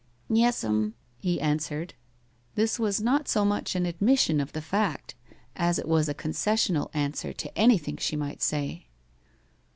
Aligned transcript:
"Yes'm," 0.31 0.95
he 1.19 1.39
answered. 1.39 1.93
This 2.55 2.79
was 2.79 2.99
not 2.99 3.27
so 3.27 3.45
much 3.45 3.75
an 3.75 3.85
admission 3.85 4.39
of 4.41 4.51
the 4.51 4.59
fact 4.63 5.13
as 5.55 5.77
it 5.77 5.87
was 5.87 6.09
a 6.09 6.15
concessional 6.15 6.89
answer 6.91 7.31
to 7.33 7.55
anything 7.55 7.97
she 7.97 8.15
might 8.15 8.41
say. 8.41 8.87